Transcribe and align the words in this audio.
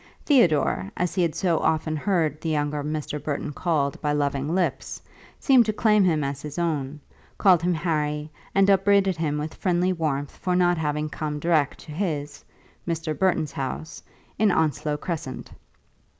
"Theodore," 0.25 0.89
as 0.97 1.13
he 1.13 1.21
had 1.21 1.35
so 1.35 1.59
often 1.59 1.95
heard 1.95 2.41
the 2.41 2.49
younger 2.49 2.83
Mr. 2.83 3.23
Burton 3.23 3.53
called 3.53 4.01
by 4.01 4.13
loving 4.13 4.55
lips, 4.55 4.99
seemed 5.39 5.67
to 5.67 5.73
claim 5.73 6.03
him 6.03 6.23
as 6.23 6.41
his 6.41 6.57
own, 6.57 6.99
called 7.37 7.61
him 7.61 7.75
Harry, 7.75 8.31
and 8.55 8.67
upbraided 8.67 9.15
him 9.17 9.37
with 9.37 9.53
friendly 9.53 9.93
warmth 9.93 10.35
for 10.35 10.55
not 10.55 10.79
having 10.79 11.07
come 11.07 11.37
direct 11.37 11.77
to 11.81 11.91
his, 11.91 12.43
Mr. 12.87 13.15
Burton's, 13.15 13.51
house 13.51 14.01
in 14.39 14.49
Onslow 14.49 14.97
Crescent. 14.97 15.51